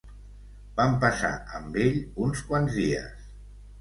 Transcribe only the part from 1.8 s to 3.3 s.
ell uns quants dies.